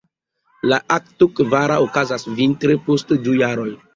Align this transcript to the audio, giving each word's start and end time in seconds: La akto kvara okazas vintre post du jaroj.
La 0.71 0.79
akto 0.95 1.27
kvara 1.41 1.77
okazas 1.85 2.27
vintre 2.39 2.79
post 2.89 3.17
du 3.29 3.39
jaroj. 3.45 3.71